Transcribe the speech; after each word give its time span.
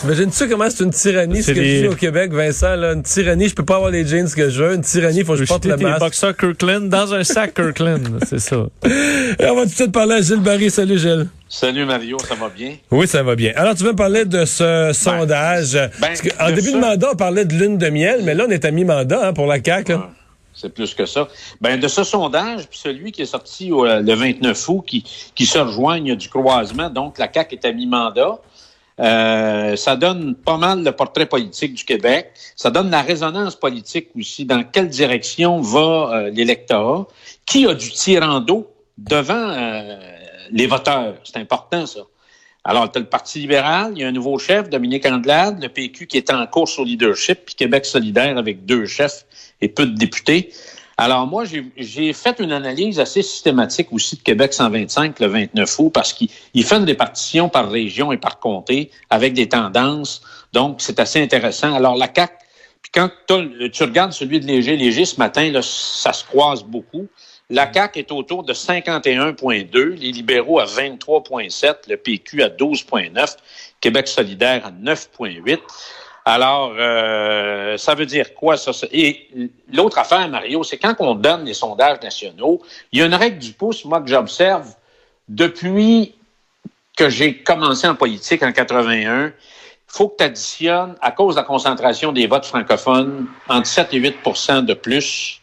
T'imagines-tu 0.00 0.48
comment 0.48 0.70
c'est 0.70 0.84
une 0.84 0.92
tyrannie 0.92 1.42
ce 1.42 1.50
que 1.50 1.62
je 1.62 1.80
dis 1.80 1.88
au 1.88 1.96
Québec, 1.96 2.32
Vincent? 2.32 2.76
Là, 2.76 2.92
une 2.92 3.02
tyrannie, 3.02 3.48
je 3.48 3.54
peux 3.54 3.64
pas 3.64 3.76
avoir 3.76 3.90
les 3.90 4.06
jeans 4.06 4.28
que 4.30 4.48
je 4.48 4.62
veux. 4.62 4.74
Une 4.74 4.82
tyrannie, 4.82 5.18
il 5.18 5.24
faut 5.24 5.32
que 5.32 5.40
je, 5.40 5.44
porte 5.44 5.64
le 5.64 5.76
masque. 5.76 5.98
boxeur 5.98 6.36
Kirkland 6.36 6.88
dans 6.88 7.12
un 7.14 7.24
sac 7.24 7.54
Kirkland, 7.54 8.20
c'est 8.28 8.38
ça. 8.38 8.66
Et 8.84 9.44
on 9.46 9.56
va 9.56 9.62
tout 9.62 9.70
de 9.70 9.74
suite 9.74 9.90
parler 9.90 10.14
à 10.14 10.20
Gilles 10.20 10.36
Barry. 10.36 10.70
Salut 10.70 10.98
Gilles. 11.00 11.26
Salut 11.48 11.84
Mario, 11.84 12.16
ça 12.20 12.36
va 12.36 12.48
bien? 12.48 12.76
Oui, 12.92 13.08
ça 13.08 13.24
va 13.24 13.34
bien. 13.34 13.52
Alors, 13.56 13.74
tu 13.74 13.82
veux 13.82 13.90
me 13.90 13.96
parler 13.96 14.24
de 14.24 14.44
ce 14.44 14.86
ben, 14.86 14.92
sondage? 14.92 15.72
Ben, 16.00 16.14
en 16.38 16.52
début 16.52 16.72
de 16.72 16.78
mandat, 16.78 17.08
on 17.14 17.16
parlait 17.16 17.44
de 17.44 17.54
lune 17.54 17.76
de 17.76 17.88
miel, 17.90 18.20
mais 18.22 18.34
là, 18.34 18.44
on 18.46 18.50
est 18.50 18.64
à 18.64 18.70
mi-mandat 18.70 19.28
hein, 19.28 19.32
pour 19.32 19.46
la 19.46 19.62
CAQ. 19.62 19.96
C'est 20.54 20.72
plus 20.72 20.94
que 20.94 21.06
ça. 21.06 21.26
Ben, 21.60 21.78
de 21.80 21.88
ce 21.88 22.04
sondage, 22.04 22.68
puis 22.68 22.78
celui 22.78 23.10
qui 23.10 23.22
est 23.22 23.26
sorti 23.26 23.72
euh, 23.72 24.00
le 24.00 24.14
29 24.14 24.68
août, 24.68 24.84
qui, 24.86 25.04
qui 25.34 25.46
se 25.46 25.58
rejoignent 25.58 26.14
du 26.14 26.28
croisement, 26.28 26.88
donc 26.88 27.18
la 27.18 27.28
CAQ 27.32 27.56
est 27.56 27.64
à 27.64 27.72
mi-mandat. 27.72 28.38
Euh, 29.00 29.76
ça 29.76 29.96
donne 29.96 30.34
pas 30.34 30.56
mal 30.56 30.82
le 30.82 30.92
portrait 30.92 31.26
politique 31.26 31.74
du 31.74 31.84
Québec. 31.84 32.32
Ça 32.56 32.70
donne 32.70 32.90
la 32.90 33.02
résonance 33.02 33.56
politique 33.56 34.08
aussi. 34.18 34.44
Dans 34.44 34.64
quelle 34.64 34.88
direction 34.88 35.60
va 35.60 36.10
euh, 36.12 36.30
l'électorat? 36.30 37.06
Qui 37.46 37.66
a 37.66 37.74
du 37.74 37.90
tirant 37.90 38.44
devant 38.98 39.96
les 40.50 40.66
voteurs? 40.66 41.14
C'est 41.24 41.38
important, 41.38 41.86
ça. 41.86 42.00
Alors, 42.64 42.92
tu 42.92 42.98
as 42.98 43.00
le 43.00 43.08
Parti 43.08 43.38
libéral, 43.38 43.92
il 43.94 44.02
y 44.02 44.04
a 44.04 44.08
un 44.08 44.12
nouveau 44.12 44.38
chef, 44.38 44.68
Dominique 44.68 45.06
Andelade, 45.06 45.62
le 45.62 45.70
PQ 45.70 46.06
qui 46.06 46.18
est 46.18 46.30
en 46.30 46.46
course 46.46 46.78
au 46.78 46.84
leadership, 46.84 47.46
puis 47.46 47.54
Québec 47.54 47.86
solidaire 47.86 48.36
avec 48.36 48.66
deux 48.66 48.84
chefs 48.84 49.24
et 49.62 49.68
peu 49.68 49.86
de 49.86 49.94
députés. 49.94 50.52
Alors 51.00 51.28
moi, 51.28 51.44
j'ai 51.76 52.12
fait 52.12 52.40
une 52.40 52.50
analyse 52.50 52.98
assez 52.98 53.22
systématique 53.22 53.92
aussi 53.92 54.16
de 54.16 54.20
Québec 54.20 54.52
125 54.52 55.20
le 55.20 55.28
29 55.28 55.78
août 55.78 55.90
parce 55.94 56.12
qu'il 56.12 56.28
fait 56.64 56.74
une 56.74 56.84
répartition 56.84 57.48
par 57.48 57.70
région 57.70 58.10
et 58.10 58.16
par 58.16 58.40
comté 58.40 58.90
avec 59.08 59.32
des 59.32 59.48
tendances. 59.48 60.22
Donc, 60.52 60.80
c'est 60.80 60.98
assez 60.98 61.22
intéressant. 61.22 61.72
Alors, 61.72 61.94
la 61.94 62.08
CAC, 62.08 62.32
puis 62.82 62.90
quand 62.92 63.10
tu 63.28 63.82
regardes 63.84 64.12
celui 64.12 64.40
de 64.40 64.46
Léger, 64.46 64.76
Léger 64.76 65.04
ce 65.04 65.20
matin, 65.20 65.48
là, 65.52 65.60
ça 65.62 66.12
se 66.12 66.24
croise 66.24 66.64
beaucoup. 66.64 67.06
La 67.48 67.66
CAC 67.66 67.96
est 67.96 68.10
autour 68.10 68.42
de 68.42 68.52
51,2, 68.52 69.94
les 69.94 70.10
libéraux 70.10 70.58
à 70.58 70.64
23,7, 70.64 71.88
le 71.88 71.96
PQ 71.96 72.42
à 72.42 72.48
12,9, 72.48 73.36
Québec 73.80 74.08
solidaire 74.08 74.66
à 74.66 74.72
9,8. 74.72 75.60
Alors, 76.30 76.74
euh, 76.78 77.78
ça 77.78 77.94
veut 77.94 78.04
dire 78.04 78.34
quoi 78.34 78.58
ça? 78.58 78.72
Et 78.92 79.30
l'autre 79.72 79.96
affaire, 79.96 80.28
Mario, 80.28 80.62
c'est 80.62 80.76
quand 80.76 80.94
on 80.98 81.14
donne 81.14 81.46
les 81.46 81.54
sondages 81.54 82.02
nationaux, 82.02 82.60
il 82.92 82.98
y 82.98 83.02
a 83.02 83.06
une 83.06 83.14
règle 83.14 83.38
du 83.38 83.52
pouce, 83.54 83.86
moi, 83.86 84.02
que 84.02 84.08
j'observe 84.08 84.74
depuis 85.26 86.14
que 86.98 87.08
j'ai 87.08 87.38
commencé 87.38 87.88
en 87.88 87.94
politique 87.94 88.42
en 88.42 88.52
81. 88.52 89.28
Il 89.28 89.32
faut 89.86 90.10
que 90.10 90.16
tu 90.18 90.24
additionnes, 90.24 90.96
à 91.00 91.12
cause 91.12 91.36
de 91.36 91.40
la 91.40 91.46
concentration 91.46 92.12
des 92.12 92.26
votes 92.26 92.44
francophones, 92.44 93.26
entre 93.48 93.66
7 93.66 93.94
et 93.94 94.00
8% 94.00 94.66
de 94.66 94.74
plus 94.74 95.40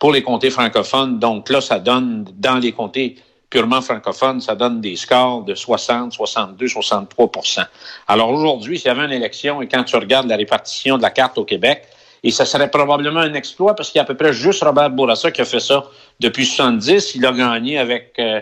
pour 0.00 0.10
les 0.10 0.24
comtés 0.24 0.50
francophones. 0.50 1.20
Donc 1.20 1.48
là, 1.50 1.60
ça 1.60 1.78
donne 1.78 2.26
dans 2.34 2.58
les 2.58 2.72
comtés 2.72 3.14
purement 3.50 3.80
francophone, 3.80 4.40
ça 4.40 4.54
donne 4.54 4.80
des 4.80 4.96
scores 4.96 5.44
de 5.44 5.54
60, 5.54 6.12
62, 6.12 6.66
63% 6.66 7.64
Alors 8.08 8.30
aujourd'hui, 8.30 8.78
s'il 8.78 8.88
y 8.88 8.90
avait 8.90 9.04
une 9.04 9.12
élection 9.12 9.62
et 9.62 9.68
quand 9.68 9.84
tu 9.84 9.96
regardes 9.96 10.28
la 10.28 10.36
répartition 10.36 10.96
de 10.96 11.02
la 11.02 11.10
carte 11.10 11.38
au 11.38 11.44
Québec, 11.44 11.84
et 12.22 12.30
ça 12.32 12.44
serait 12.44 12.70
probablement 12.70 13.20
un 13.20 13.34
exploit 13.34 13.76
parce 13.76 13.90
qu'il 13.90 13.98
y 13.98 14.00
a 14.00 14.02
à 14.02 14.06
peu 14.06 14.16
près 14.16 14.32
juste 14.32 14.64
Robert 14.64 14.90
Bourassa 14.90 15.30
qui 15.30 15.40
a 15.40 15.44
fait 15.44 15.60
ça 15.60 15.84
depuis 16.18 16.44
70. 16.44 17.14
Il 17.14 17.24
a 17.24 17.30
gagné 17.30 17.78
avec 17.78 18.14
euh, 18.18 18.40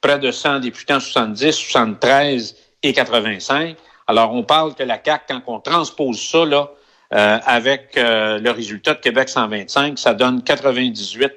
près 0.00 0.18
de 0.18 0.30
100 0.30 0.60
députés 0.60 0.94
en 0.94 1.00
70, 1.00 1.52
73 1.52 2.56
et 2.82 2.92
85. 2.94 3.76
Alors, 4.06 4.32
on 4.32 4.42
parle 4.42 4.74
que 4.74 4.82
la 4.82 4.98
CAQ, 5.04 5.24
quand 5.28 5.42
on 5.46 5.60
transpose 5.60 6.18
ça 6.18 6.46
là, 6.46 6.70
euh, 7.12 7.38
avec 7.44 7.96
euh, 7.98 8.38
le 8.38 8.50
résultat 8.50 8.94
de 8.94 9.00
Québec 9.00 9.28
125, 9.28 9.98
ça 9.98 10.14
donne 10.14 10.42
98 10.42 11.30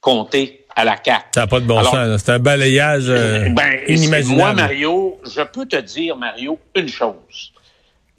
comtés 0.00 0.65
à 0.76 0.84
la 0.84 0.96
CAQ. 1.02 1.24
Ça 1.34 1.40
n'a 1.40 1.46
pas 1.46 1.60
de 1.60 1.66
bon 1.66 1.82
sens. 1.82 2.22
C'est 2.22 2.32
un 2.32 2.38
balayage 2.38 3.06
euh, 3.08 3.48
ben, 3.48 3.80
inimaginable. 3.88 4.36
Moi, 4.36 4.52
Mario, 4.52 5.20
je 5.24 5.40
peux 5.40 5.66
te 5.66 5.76
dire, 5.76 6.16
Mario, 6.16 6.60
une 6.74 6.88
chose. 6.88 7.52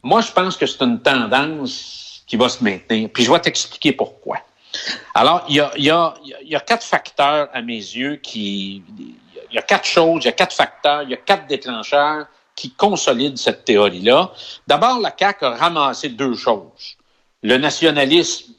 Moi, 0.04 0.22
je 0.22 0.32
pense 0.32 0.58
que 0.58 0.66
c'est 0.66 0.82
une 0.84 1.00
tendance 1.02 2.24
qui 2.26 2.36
va 2.36 2.50
se 2.50 2.64
maintenir. 2.64 3.10
Puis 3.14 3.24
je 3.24 3.32
vais 3.32 3.40
t'expliquer 3.40 3.94
pourquoi. 3.94 4.40
Alors, 5.14 5.46
il 5.48 5.56
y 5.56 5.60
a, 5.60 5.72
y, 5.78 5.90
a, 5.90 6.14
y 6.44 6.56
a 6.56 6.60
quatre 6.60 6.84
facteurs 6.84 7.48
à 7.54 7.62
mes 7.62 7.78
yeux 7.78 8.18
qui... 8.18 8.84
Il 9.50 9.56
y 9.56 9.60
a 9.60 9.62
quatre 9.62 9.86
choses, 9.88 10.24
il 10.24 10.26
y 10.26 10.30
a 10.30 10.34
quatre 10.34 10.54
facteurs, 10.54 11.04
il 11.04 11.12
y 11.12 11.14
a 11.14 11.18
quatre 11.18 11.48
déclencheurs 11.48 12.26
qui 12.54 12.72
consolident 12.72 13.38
cette 13.38 13.64
théorie-là. 13.64 14.34
D'abord, 14.66 15.00
la 15.00 15.14
CAQ 15.18 15.46
a 15.46 15.52
ramassé 15.52 16.10
deux 16.10 16.34
choses. 16.34 16.98
Le 17.44 17.58
nationalisme 17.58 18.52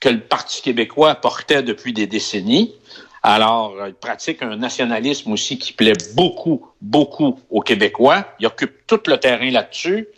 que 0.00 0.08
le 0.08 0.20
Parti 0.20 0.60
québécois 0.60 1.14
portait 1.14 1.62
depuis 1.62 1.92
des 1.92 2.06
décennies, 2.06 2.74
alors, 3.26 3.74
il 3.86 3.94
pratique 3.94 4.42
un 4.42 4.56
nationalisme 4.56 5.32
aussi 5.32 5.58
qui 5.58 5.72
plaît 5.72 5.94
beaucoup, 6.14 6.68
beaucoup 6.82 7.40
aux 7.48 7.62
Québécois. 7.62 8.26
Il 8.38 8.46
occupe 8.46 8.86
tout 8.86 9.00
le 9.06 9.16
terrain 9.16 9.50
là-dessus. 9.50 10.08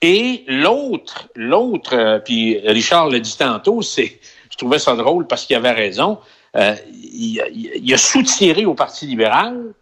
Et 0.00 0.44
l'autre, 0.46 1.28
l'autre, 1.34 1.96
euh, 1.96 2.20
puis 2.20 2.60
Richard 2.60 3.08
l'a 3.08 3.18
dit 3.18 3.36
tantôt, 3.36 3.82
c'est, 3.82 4.20
je 4.52 4.56
trouvais 4.56 4.78
ça 4.78 4.94
drôle 4.94 5.26
parce 5.26 5.46
qu'il 5.46 5.56
avait 5.56 5.72
raison, 5.72 6.20
euh, 6.54 6.76
il, 6.92 7.42
il, 7.82 7.92
a 7.92 7.98
soutiré 7.98 8.66
au 8.66 8.74
Parti 8.74 9.06
libéral 9.06 9.74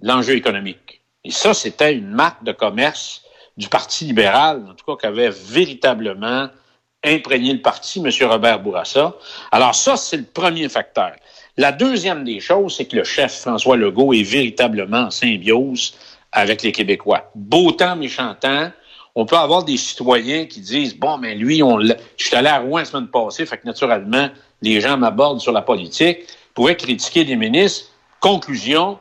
l'enjeu 0.00 0.36
économique. 0.36 1.02
Et 1.24 1.32
ça, 1.32 1.54
c'était 1.54 1.92
une 1.92 2.10
marque 2.10 2.44
de 2.44 2.52
commerce 2.52 3.22
du 3.56 3.68
Parti 3.68 4.04
libéral, 4.04 4.64
en 4.70 4.74
tout 4.74 4.84
cas, 4.86 5.00
qui 5.00 5.06
avait 5.06 5.30
véritablement 5.30 6.50
imprégné 7.04 7.52
le 7.52 7.60
parti, 7.60 8.00
M. 8.00 8.10
Robert 8.28 8.60
Bourassa. 8.60 9.14
Alors 9.50 9.74
ça, 9.74 9.96
c'est 9.96 10.16
le 10.16 10.24
premier 10.24 10.68
facteur. 10.68 11.12
La 11.56 11.70
deuxième 11.70 12.24
des 12.24 12.40
choses, 12.40 12.76
c'est 12.76 12.86
que 12.86 12.96
le 12.96 13.04
chef 13.04 13.32
François 13.40 13.76
Legault 13.76 14.12
est 14.12 14.24
véritablement 14.24 15.02
en 15.02 15.10
symbiose 15.10 15.94
avec 16.32 16.62
les 16.62 16.72
Québécois. 16.72 17.30
Beau 17.36 17.70
temps, 17.70 17.94
méchant 17.94 18.34
temps. 18.34 18.70
On 19.14 19.24
peut 19.24 19.36
avoir 19.36 19.62
des 19.62 19.76
citoyens 19.76 20.46
qui 20.46 20.60
disent 20.60 20.96
bon, 20.96 21.16
mais 21.18 21.36
lui, 21.36 21.62
on 21.62 21.78
je 21.80 21.94
suis 22.16 22.34
allé 22.34 22.48
à 22.48 22.58
Rouen 22.58 22.80
la 22.80 22.84
semaine 22.84 23.06
passée, 23.06 23.46
fait 23.46 23.58
que 23.58 23.66
naturellement, 23.66 24.28
les 24.62 24.80
gens 24.80 24.96
m'abordent 24.96 25.40
sur 25.40 25.52
la 25.52 25.62
politique. 25.62 26.18
Pouvaient 26.54 26.76
critiquer 26.76 27.24
des 27.24 27.36
ministres. 27.36 27.86
Conclusion, 28.18 28.98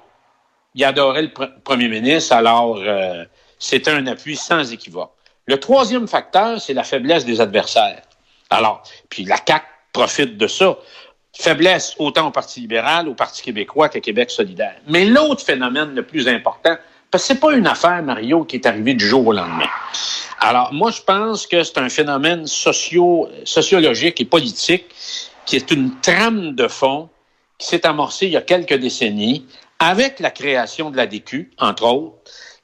il 0.76 0.84
adorait 0.84 1.24
le 1.24 1.32
premier 1.64 1.88
ministre, 1.88 2.36
alors 2.36 2.78
euh, 2.78 3.24
c'était 3.58 3.92
un 3.92 4.06
appui 4.06 4.36
sans 4.36 4.72
équivoque. 4.72 5.12
Le 5.48 5.60
troisième 5.60 6.08
facteur, 6.08 6.62
c'est 6.62 6.74
la 6.74 6.84
faiblesse 6.84 7.26
des 7.26 7.42
adversaires. 7.42 8.04
Alors, 8.52 8.84
puis 9.10 9.26
la 9.26 9.40
CAC 9.40 9.64
profite 9.92 10.38
de 10.38 10.48
ça 10.48 10.78
faiblesse 11.36 11.96
autant 11.98 12.28
au 12.28 12.32
Parti 12.32 12.62
libéral, 12.62 13.08
au 13.08 13.16
Parti 13.16 13.42
québécois 13.42 13.90
qu'à 13.90 14.00
Québec 14.00 14.30
solidaire. 14.30 14.76
Mais 14.88 15.06
l'autre 15.06 15.44
phénomène 15.44 15.96
le 15.96 16.04
plus 16.04 16.28
important, 16.28 16.78
parce 17.10 17.24
que 17.24 17.34
c'est 17.34 17.40
pas 17.40 17.54
une 17.54 17.68
affaire, 17.68 18.02
Mario, 18.04 18.44
qui 18.44 18.56
est 18.58 18.66
arrivée 18.66 18.94
du 18.94 19.06
jour 19.06 19.28
au 19.28 19.34
lendemain. 19.34 19.70
Alors, 20.40 20.74
moi, 20.74 20.92
je 20.92 21.02
pense 21.02 21.48
que 21.48 21.64
c'est 21.64 21.78
un 21.78 21.90
phénomène 21.90 22.48
socio, 22.48 23.30
sociologique 23.46 24.20
et 24.20 24.26
politique 24.26 24.86
qui 25.46 25.56
est 25.56 25.72
une 25.72 26.00
trame 26.02 26.54
de 26.54 26.68
fond 26.68 27.10
qui 27.58 27.68
s'est 27.68 27.86
amorcée 27.86 28.28
il 28.28 28.34
y 28.34 28.38
a 28.38 28.42
quelques 28.42 28.74
décennies 28.74 29.46
avec 29.80 30.20
la 30.20 30.32
création 30.32 30.90
de 30.90 30.98
la 30.98 31.08
DQ, 31.08 31.52
entre 31.60 31.86
autres. 31.86 32.16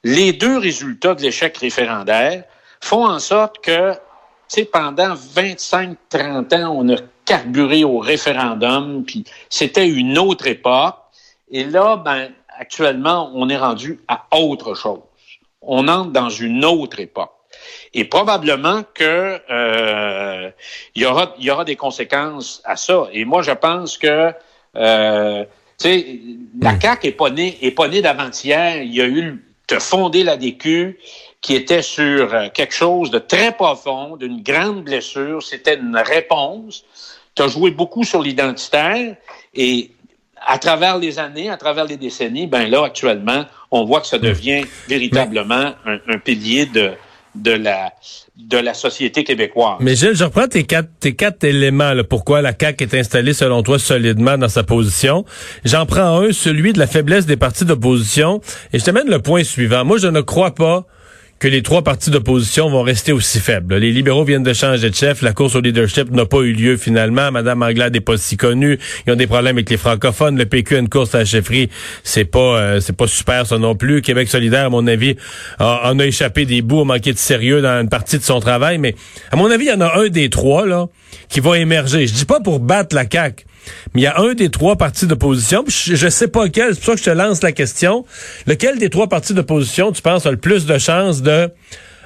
Les 0.04 0.32
deux 0.32 0.58
résultats 0.58 1.14
de 1.14 1.22
l'échec 1.22 1.56
référendaire 1.58 2.44
font 2.80 3.06
en 3.06 3.18
sorte 3.18 3.60
que, 3.62 3.92
pendant 4.72 5.14
25-30 5.14 6.64
ans, 6.64 6.74
on 6.76 6.88
a 6.88 6.96
carburé 7.30 7.84
au 7.84 7.98
référendum, 8.00 9.04
puis 9.06 9.24
c'était 9.48 9.86
une 9.86 10.18
autre 10.18 10.48
époque. 10.48 10.96
Et 11.52 11.62
là, 11.62 11.96
ben, 11.96 12.28
actuellement, 12.58 13.30
on 13.34 13.48
est 13.48 13.56
rendu 13.56 14.00
à 14.08 14.26
autre 14.36 14.74
chose. 14.74 14.98
On 15.62 15.86
entre 15.86 16.10
dans 16.10 16.28
une 16.28 16.64
autre 16.64 16.98
époque. 16.98 17.30
Et 17.94 18.04
probablement 18.04 18.82
que 18.94 19.40
euh, 19.48 20.50
il 20.96 21.02
y 21.02 21.06
aura 21.06 21.34
il 21.38 21.44
y 21.44 21.50
aura 21.52 21.64
des 21.64 21.76
conséquences 21.76 22.62
à 22.64 22.74
ça. 22.74 23.06
Et 23.12 23.24
moi, 23.24 23.42
je 23.42 23.52
pense 23.52 23.96
que 23.96 24.32
euh, 24.74 25.44
tu 25.78 25.88
sais, 25.88 26.20
la 26.60 26.72
hmm. 26.72 26.80
CAQ 26.80 27.06
est 27.06 27.12
pas 27.12 27.30
née 27.30 27.58
est 27.62 27.70
pas 27.70 27.86
née 27.86 28.02
d'avant-hier. 28.02 28.82
Il 28.82 28.92
y 28.92 29.00
a 29.00 29.06
eu 29.06 29.44
de 29.68 29.78
fonder 29.78 30.24
la 30.24 30.36
DQ 30.36 30.98
qui 31.40 31.54
était 31.54 31.82
sur 31.82 32.34
euh, 32.34 32.48
quelque 32.52 32.74
chose 32.74 33.10
de 33.12 33.20
très 33.20 33.52
profond, 33.52 34.16
d'une 34.16 34.42
grande 34.42 34.82
blessure. 34.82 35.42
C'était 35.42 35.76
une 35.76 35.96
réponse 35.96 36.84
tu 37.34 37.42
as 37.42 37.48
joué 37.48 37.70
beaucoup 37.70 38.04
sur 38.04 38.22
l'identitaire 38.22 39.16
et 39.54 39.90
à 40.46 40.58
travers 40.58 40.98
les 40.98 41.18
années, 41.18 41.50
à 41.50 41.56
travers 41.56 41.84
les 41.84 41.96
décennies, 41.96 42.46
ben 42.46 42.68
là, 42.68 42.84
actuellement, 42.84 43.44
on 43.70 43.84
voit 43.84 44.00
que 44.00 44.06
ça 44.06 44.18
devient 44.18 44.64
véritablement 44.88 45.74
un, 45.84 46.18
pilier 46.18 46.66
de, 46.66 46.92
de 47.34 47.52
la 47.52 47.92
de 48.36 48.56
la 48.56 48.72
société 48.72 49.22
québécoise. 49.22 49.76
Mais 49.80 49.94
Gilles, 49.94 50.14
je 50.14 50.24
reprends 50.24 50.48
tes 50.48 50.64
quatre, 50.64 50.88
tes 50.98 51.14
quatre 51.14 51.44
éléments, 51.44 51.92
là, 51.92 52.04
pourquoi 52.04 52.40
la 52.40 52.54
CAQ 52.58 52.84
est 52.84 52.94
installée, 52.94 53.34
selon 53.34 53.62
toi, 53.62 53.78
solidement 53.78 54.38
dans 54.38 54.48
sa 54.48 54.62
position. 54.62 55.26
J'en 55.64 55.84
prends 55.84 56.22
un, 56.22 56.32
celui 56.32 56.72
de 56.72 56.78
la 56.78 56.86
faiblesse 56.86 57.26
des 57.26 57.36
partis 57.36 57.66
d'opposition, 57.66 58.40
et 58.72 58.78
je 58.78 58.84
te 58.84 58.90
mène 58.90 59.10
le 59.10 59.20
point 59.20 59.44
suivant. 59.44 59.84
Moi, 59.84 59.98
je 59.98 60.06
ne 60.06 60.22
crois 60.22 60.54
pas 60.54 60.86
que 61.40 61.48
les 61.48 61.62
trois 61.62 61.82
partis 61.82 62.10
d'opposition 62.10 62.68
vont 62.68 62.82
rester 62.82 63.12
aussi 63.12 63.40
faibles. 63.40 63.74
Les 63.76 63.92
libéraux 63.92 64.24
viennent 64.24 64.42
de 64.42 64.52
changer 64.52 64.90
de 64.90 64.94
chef. 64.94 65.22
La 65.22 65.32
course 65.32 65.54
au 65.54 65.62
leadership 65.62 66.10
n'a 66.10 66.26
pas 66.26 66.40
eu 66.40 66.52
lieu 66.52 66.76
finalement. 66.76 67.32
Madame 67.32 67.62
Anglade 67.62 67.94
n'est 67.94 68.00
pas 68.00 68.18
si 68.18 68.36
connue. 68.36 68.78
Ils 69.06 69.12
ont 69.14 69.16
des 69.16 69.26
problèmes 69.26 69.56
avec 69.56 69.70
les 69.70 69.78
francophones. 69.78 70.36
Le 70.36 70.44
PQ 70.44 70.76
a 70.76 70.78
une 70.80 70.90
course 70.90 71.14
à 71.14 71.20
la 71.20 71.24
chefferie. 71.24 71.70
C'est 72.04 72.26
pas, 72.26 72.58
euh, 72.58 72.80
c'est 72.80 72.94
pas 72.94 73.06
super 73.06 73.46
ça 73.46 73.56
non 73.56 73.74
plus. 73.74 74.02
Québec 74.02 74.28
solidaire, 74.28 74.66
à 74.66 74.68
mon 74.68 74.86
avis, 74.86 75.16
en 75.58 75.98
a 75.98 76.04
échappé 76.04 76.44
des 76.44 76.60
bouts, 76.60 76.82
a 76.82 76.84
manqué 76.84 77.14
de 77.14 77.18
sérieux 77.18 77.62
dans 77.62 77.80
une 77.80 77.88
partie 77.88 78.18
de 78.18 78.22
son 78.22 78.38
travail. 78.38 78.76
Mais 78.76 78.94
à 79.32 79.36
mon 79.36 79.50
avis, 79.50 79.64
il 79.64 79.70
y 79.70 79.72
en 79.72 79.80
a 79.80 79.98
un 79.98 80.08
des 80.08 80.28
trois 80.28 80.66
là 80.66 80.88
qui 81.30 81.40
va 81.40 81.58
émerger. 81.58 82.06
Je 82.06 82.12
dis 82.12 82.26
pas 82.26 82.40
pour 82.40 82.60
battre 82.60 82.94
la 82.94 83.06
CAQ, 83.10 83.46
mais 83.94 84.02
il 84.02 84.04
y 84.04 84.06
a 84.06 84.18
un 84.18 84.34
des 84.34 84.50
trois 84.50 84.76
partis 84.76 85.06
d'opposition, 85.06 85.64
je, 85.66 85.94
je 85.94 86.08
sais 86.08 86.28
pas 86.28 86.48
quel, 86.48 86.74
c'est 86.74 86.80
pour 86.80 86.86
ça 86.86 86.92
que 86.92 86.98
je 87.00 87.04
te 87.04 87.10
lance 87.10 87.42
la 87.42 87.52
question. 87.52 88.04
Lequel 88.46 88.78
des 88.78 88.90
trois 88.90 89.08
partis 89.08 89.34
d'opposition, 89.34 89.92
tu 89.92 90.02
penses, 90.02 90.26
a 90.26 90.30
le 90.30 90.36
plus 90.36 90.66
de 90.66 90.78
chances 90.78 91.22
de 91.22 91.50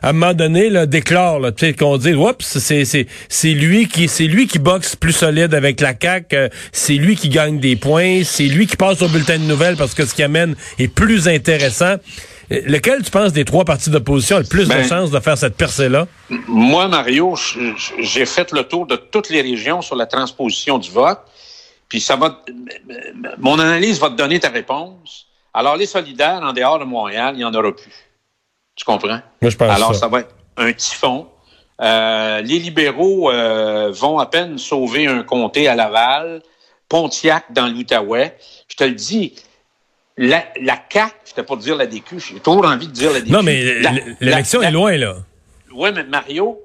à 0.04 0.10
un 0.10 0.12
moment 0.12 0.34
donné, 0.34 0.68
là, 0.68 0.84
déclare, 0.84 1.40
là, 1.40 1.50
qu'on 1.78 1.96
dit, 1.96 2.12
oups, 2.12 2.58
c'est, 2.58 3.52
lui 3.52 3.88
qui, 3.88 4.06
c'est 4.06 4.26
lui 4.26 4.46
qui 4.46 4.58
boxe 4.58 4.96
plus 4.96 5.14
solide 5.14 5.54
avec 5.54 5.80
la 5.80 5.94
CAQ, 5.98 6.36
euh, 6.36 6.48
c'est 6.72 6.96
lui 6.96 7.16
qui 7.16 7.30
gagne 7.30 7.58
des 7.58 7.74
points, 7.74 8.20
c'est 8.22 8.44
lui 8.44 8.66
qui 8.66 8.76
passe 8.76 9.00
au 9.00 9.08
bulletin 9.08 9.38
de 9.38 9.44
nouvelles 9.44 9.76
parce 9.76 9.94
que 9.94 10.04
ce 10.04 10.14
qui 10.14 10.22
amène 10.22 10.56
est 10.78 10.88
plus 10.88 11.26
intéressant. 11.26 11.94
Euh, 12.52 12.60
lequel, 12.66 13.02
tu 13.02 13.10
penses, 13.10 13.32
des 13.32 13.44
trois 13.44 13.64
partis 13.64 13.90
d'opposition 13.90 14.36
a 14.36 14.40
le 14.40 14.46
plus 14.46 14.68
de 14.68 14.74
ben, 14.74 14.86
chances 14.86 15.10
de 15.10 15.20
faire 15.20 15.38
cette 15.38 15.56
percée-là? 15.56 16.06
Moi, 16.28 16.88
Mario, 16.88 17.34
j'ai 17.98 18.26
fait 18.26 18.52
le 18.52 18.64
tour 18.64 18.86
de 18.86 18.96
toutes 18.96 19.30
les 19.30 19.40
régions 19.40 19.82
sur 19.82 19.96
la 19.96 20.06
transposition 20.06 20.78
du 20.78 20.90
vote. 20.90 21.20
Puis 21.88 22.00
ça 22.00 22.16
va, 22.16 22.42
mon 23.38 23.58
analyse 23.58 24.00
va 24.00 24.10
te 24.10 24.14
donner 24.14 24.40
ta 24.40 24.48
réponse. 24.48 25.26
Alors, 25.52 25.76
les 25.76 25.86
solidaires, 25.86 26.40
en 26.42 26.52
dehors 26.52 26.78
de 26.78 26.84
Montréal, 26.84 27.34
il 27.34 27.38
n'y 27.38 27.44
en 27.44 27.54
aura 27.54 27.72
plus. 27.72 27.92
Tu 28.74 28.84
comprends? 28.84 29.20
Moi, 29.40 29.50
je 29.50 29.56
pense 29.56 29.70
Alors, 29.70 29.94
ça. 29.94 30.08
va 30.08 30.20
être 30.20 30.34
un 30.56 30.72
typhon. 30.72 31.28
Euh, 31.80 32.40
les 32.40 32.58
libéraux 32.58 33.30
euh, 33.30 33.90
vont 33.92 34.18
à 34.18 34.26
peine 34.26 34.58
sauver 34.58 35.06
un 35.06 35.22
comté 35.22 35.68
à 35.68 35.74
Laval, 35.74 36.42
Pontiac 36.88 37.44
dans 37.50 37.66
l'Outaouais. 37.66 38.36
Je 38.68 38.76
te 38.76 38.84
le 38.84 38.92
dis, 38.92 39.34
la, 40.16 40.44
la 40.60 40.80
CAQ, 40.90 41.14
c'était 41.24 41.42
pour 41.42 41.56
dire 41.56 41.76
la 41.76 41.86
DQ, 41.86 42.20
j'ai 42.20 42.40
toujours 42.40 42.66
envie 42.66 42.86
de 42.86 42.92
dire 42.92 43.12
la 43.12 43.20
DQ. 43.20 43.32
Non, 43.32 43.42
mais 43.42 43.80
l'élection 44.20 44.62
est 44.62 44.70
loin, 44.70 44.96
là. 44.96 45.16
Oui, 45.72 45.90
mais 45.92 46.04
Mario, 46.04 46.60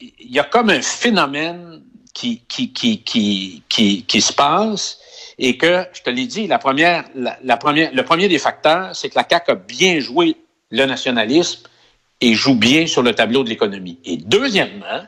il 0.00 0.12
y 0.30 0.38
a 0.38 0.44
comme 0.44 0.70
un 0.70 0.80
phénomène 0.80 1.82
qui, 2.12 2.42
qui, 2.46 2.72
qui, 2.72 3.02
qui, 3.02 3.62
qui, 3.68 4.04
qui 4.04 4.20
se 4.20 4.32
passe 4.32 5.00
et 5.38 5.56
que, 5.56 5.84
je 5.92 6.02
te 6.02 6.10
l'ai 6.10 6.26
dit, 6.26 6.46
la 6.46 6.58
première, 6.58 7.04
la, 7.14 7.56
première, 7.56 7.92
le 7.92 8.04
premier 8.04 8.28
des 8.28 8.38
facteurs, 8.38 8.94
c'est 8.94 9.08
que 9.08 9.16
la 9.16 9.26
CAQ 9.28 9.50
a 9.50 9.54
bien 9.56 9.98
joué 9.98 10.36
le 10.70 10.86
nationalisme 10.86 11.68
et 12.20 12.34
joue 12.34 12.54
bien 12.54 12.86
sur 12.86 13.02
le 13.02 13.12
tableau 13.12 13.42
de 13.42 13.48
l'économie. 13.48 13.98
Et 14.04 14.16
deuxièmement, 14.16 15.02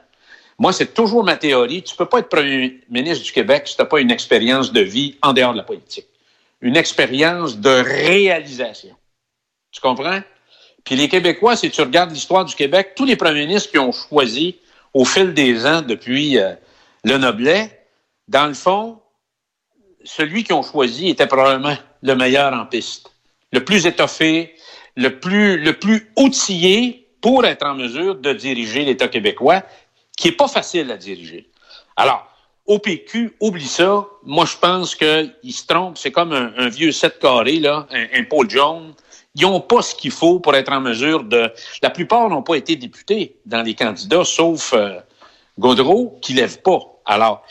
moi, 0.59 0.73
c'est 0.73 0.93
toujours 0.93 1.23
ma 1.23 1.37
théorie, 1.37 1.83
tu 1.83 1.95
peux 1.95 2.07
pas 2.07 2.19
être 2.19 2.29
premier 2.29 2.81
ministre 2.91 3.25
du 3.25 3.33
Québec 3.33 3.65
si 3.67 3.77
tu 3.77 3.83
n'as 3.83 3.87
pas 3.87 4.01
une 4.01 4.11
expérience 4.11 4.73
de 4.73 4.81
vie 4.81 5.17
en 5.23 5.33
dehors 5.33 5.53
de 5.53 5.59
la 5.59 5.63
politique. 5.63 6.07
Une 6.61 6.77
expérience 6.77 7.59
de 7.59 7.71
réalisation. 7.71 8.97
Tu 9.71 9.81
comprends? 9.81 10.21
Puis 10.85 10.95
les 10.95 11.09
Québécois, 11.09 11.57
si 11.57 11.71
tu 11.71 11.81
regardes 11.81 12.13
l'histoire 12.13 12.45
du 12.45 12.55
Québec, 12.55 12.93
tous 12.97 13.05
les 13.05 13.17
premiers 13.17 13.47
ministres 13.47 13.71
qui 13.71 13.79
ont 13.79 13.93
choisi 13.93 14.59
au 14.95 15.05
fil 15.05 15.35
des 15.35 15.67
ans 15.67 15.83
depuis 15.83 16.39
euh, 16.39 16.55
le 17.05 17.19
Noblet, 17.19 17.87
dans 18.29 18.47
le 18.47 18.55
fond, 18.55 19.01
celui 20.05 20.45
qu'ils 20.45 20.55
ont 20.55 20.63
choisi 20.63 21.09
était 21.09 21.27
probablement 21.27 21.77
le 22.03 22.15
meilleur 22.15 22.53
en 22.55 22.67
piste, 22.67 23.11
le 23.53 23.65
plus 23.65 23.87
étoffé, 23.87 24.55
le 24.95 25.19
plus, 25.19 25.59
le 25.59 25.73
plus 25.75 26.11
outillé 26.17 27.09
pour 27.21 27.45
être 27.45 27.67
en 27.67 27.75
mesure 27.75 28.15
de 28.15 28.33
diriger 28.33 28.85
l'État 28.85 29.09
québécois, 29.09 29.63
qui 30.17 30.29
est 30.29 30.33
pas 30.33 30.49
facile 30.49 30.91
à 30.91 30.97
diriger. 30.97 31.51
Alors, 31.97 32.27
au 32.67 32.79
PQ, 32.79 33.37
oublie 33.41 33.67
ça. 33.67 34.07
Moi, 34.25 34.45
je 34.45 34.57
pense 34.57 34.95
qu'ils 34.95 35.53
se 35.53 35.67
trompent. 35.67 35.99
C'est 35.99 36.11
comme 36.11 36.33
un, 36.33 36.69
vieux 36.69 36.93
set 36.93 37.19
carré, 37.19 37.59
là, 37.59 37.87
un, 37.91 38.21
un 38.21 38.25
pôle 38.25 38.51
jaune. 38.51 38.95
Ils 39.37 39.43
n'ont 39.43 39.61
pas 39.61 39.83
ce 39.83 39.95
qu'il 39.95 40.11
faut 40.11 40.41
pour 40.41 40.55
être 40.57 40.73
en 40.73 40.81
mesure 40.81 41.23
de... 41.23 41.53
La 41.83 41.91
plupart 41.91 42.29
n'ont 42.31 42.43
pas 42.43 42.55
été 42.55 42.75
députés 42.75 43.37
dans 43.45 43.63
les 43.63 43.75
candidats, 43.75 44.25
sauf 44.25 44.73
euh, 44.73 44.99
Gaudreau, 45.59 46.19
qui 46.23 46.33
lève 46.33 46.63
pas. 46.63 46.81
Alors, 47.05 47.45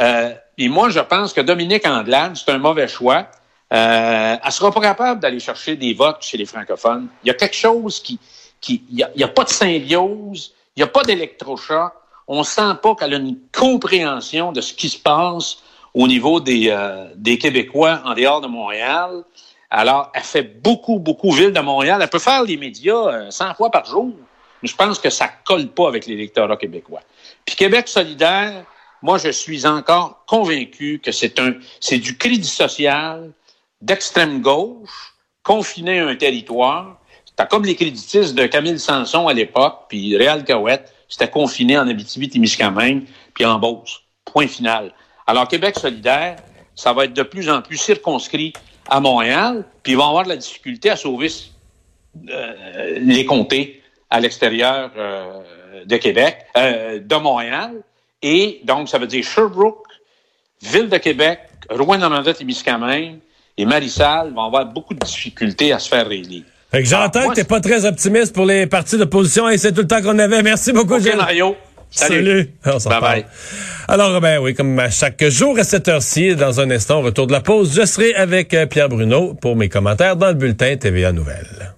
euh, 0.00 0.34
et 0.56 0.68
moi, 0.68 0.88
je 0.88 1.00
pense 1.00 1.34
que 1.34 1.42
Dominique 1.42 1.86
Andelade, 1.86 2.36
c'est 2.36 2.50
un 2.50 2.58
mauvais 2.58 2.88
choix. 2.88 3.28
Euh, 3.72 4.36
elle 4.42 4.52
sera 4.52 4.72
pas 4.72 4.80
capable 4.80 5.20
d'aller 5.20 5.38
chercher 5.38 5.76
des 5.76 5.92
votes 5.92 6.22
chez 6.22 6.38
les 6.38 6.46
francophones. 6.46 7.08
Il 7.22 7.28
y 7.28 7.30
a 7.30 7.34
quelque 7.34 7.56
chose 7.56 8.00
qui... 8.00 8.18
qui 8.60 8.82
il 8.90 8.96
n'y 8.96 9.22
a, 9.22 9.26
a, 9.26 9.28
pas 9.28 9.44
de 9.44 9.50
symbiose, 9.50 10.54
il 10.74 10.80
n'y 10.80 10.84
a 10.84 10.88
pas 10.88 11.02
d'électrochoc. 11.02 11.92
On 12.28 12.42
sent 12.42 12.74
pas 12.82 12.94
qu'elle 12.94 13.14
a 13.14 13.18
une 13.18 13.38
compréhension 13.56 14.52
de 14.52 14.60
ce 14.60 14.74
qui 14.74 14.88
se 14.88 14.98
passe 14.98 15.58
au 15.94 16.06
niveau 16.06 16.40
des, 16.40 16.68
euh, 16.68 17.06
des 17.16 17.38
Québécois 17.38 18.02
en 18.04 18.14
dehors 18.14 18.40
de 18.40 18.48
Montréal. 18.48 19.24
Alors, 19.70 20.10
elle 20.14 20.22
fait 20.22 20.42
beaucoup, 20.42 20.98
beaucoup 20.98 21.30
ville 21.32 21.52
de 21.52 21.60
Montréal. 21.60 22.00
Elle 22.02 22.10
peut 22.10 22.18
faire 22.18 22.42
les 22.42 22.56
médias 22.56 23.30
100 23.30 23.44
euh, 23.44 23.54
fois 23.54 23.70
par 23.70 23.86
jour, 23.86 24.12
mais 24.62 24.68
je 24.68 24.76
pense 24.76 24.98
que 24.98 25.10
ça 25.10 25.28
colle 25.44 25.68
pas 25.68 25.88
avec 25.88 26.06
l'électorat 26.06 26.56
québécois. 26.56 27.00
Puis 27.44 27.56
Québec 27.56 27.88
solidaire, 27.88 28.64
moi, 29.02 29.18
je 29.18 29.30
suis 29.30 29.66
encore 29.66 30.24
convaincu 30.26 31.00
que 31.02 31.12
c'est 31.12 31.38
un, 31.38 31.54
c'est 31.80 31.98
du 31.98 32.16
crédit 32.16 32.48
social 32.48 33.30
d'extrême 33.80 34.40
gauche 34.40 35.14
confiné 35.42 36.00
à 36.00 36.08
un 36.08 36.16
territoire. 36.16 36.98
C'était 37.24 37.46
comme 37.46 37.64
les 37.64 37.76
créditistes 37.76 38.34
de 38.34 38.46
Camille 38.46 38.80
Sanson 38.80 39.28
à 39.28 39.32
l'époque, 39.32 39.84
puis 39.88 40.16
Réal 40.16 40.44
Cahouette, 40.44 40.92
c'était 41.08 41.30
confiné 41.30 41.78
en 41.78 41.88
Abitibi-Témiscamingue, 41.88 43.04
puis 43.34 43.44
en 43.44 43.58
Beauce. 43.58 44.02
Point 44.24 44.48
final. 44.48 44.92
Alors, 45.26 45.48
Québec 45.48 45.78
solidaire, 45.78 46.36
ça 46.74 46.92
va 46.92 47.04
être 47.04 47.14
de 47.14 47.22
plus 47.22 47.48
en 47.48 47.62
plus 47.62 47.76
circonscrit 47.76 48.52
à 48.88 49.00
Montréal, 49.00 49.64
puis 49.82 49.92
ils 49.92 49.96
vont 49.96 50.08
avoir 50.08 50.24
de 50.24 50.28
la 50.30 50.36
difficulté 50.36 50.90
à 50.90 50.96
sauver 50.96 51.28
euh, 52.28 52.98
les 53.00 53.24
comtés 53.24 53.82
à 54.10 54.20
l'extérieur 54.20 54.90
euh, 54.96 55.42
de 55.84 55.96
Québec, 55.96 56.38
euh, 56.56 57.00
de 57.00 57.16
Montréal. 57.16 57.82
Et 58.22 58.60
donc, 58.64 58.88
ça 58.88 58.98
veut 58.98 59.06
dire 59.06 59.24
Sherbrooke, 59.24 59.86
Ville 60.62 60.88
de 60.88 60.96
Québec, 60.96 61.40
Rouen-Noranda-Témiscamingue 61.70 63.18
et 63.56 63.64
Marissal 63.64 64.32
vont 64.32 64.44
avoir 64.44 64.66
beaucoup 64.66 64.94
de 64.94 65.04
difficultés 65.04 65.72
à 65.72 65.78
se 65.78 65.88
faire 65.88 66.06
réélire. 66.08 66.44
Fait 66.76 66.82
que 66.82 66.88
j'entends 66.90 67.30
que 67.30 67.34
t'es 67.34 67.44
pas 67.44 67.60
très 67.60 67.86
optimiste 67.86 68.34
pour 68.34 68.44
les 68.44 68.66
partis 68.66 68.98
d'opposition 68.98 69.48
et 69.48 69.56
c'est 69.56 69.72
tout 69.72 69.80
le 69.80 69.86
temps 69.86 70.02
qu'on 70.02 70.18
avait. 70.18 70.42
Merci 70.42 70.74
beaucoup, 70.74 70.96
okay, 70.96 71.16
Mario. 71.16 71.56
Salut. 71.90 72.50
Salut. 72.62 72.84
bye 72.84 73.00
bye. 73.00 73.26
Alors, 73.88 74.20
ben 74.20 74.40
oui, 74.40 74.52
comme 74.52 74.78
à 74.78 74.90
chaque 74.90 75.24
jour 75.24 75.58
à 75.58 75.64
cette 75.64 75.88
heure-ci, 75.88 76.36
dans 76.36 76.60
un 76.60 76.70
instant, 76.70 77.00
retour 77.00 77.28
de 77.28 77.32
la 77.32 77.40
pause, 77.40 77.74
je 77.74 77.86
serai 77.86 78.14
avec 78.14 78.52
euh, 78.52 78.66
Pierre 78.66 78.90
Bruno 78.90 79.32
pour 79.32 79.56
mes 79.56 79.70
commentaires 79.70 80.16
dans 80.16 80.28
le 80.28 80.34
bulletin 80.34 80.76
TVA 80.76 81.12
Nouvelles. 81.12 81.72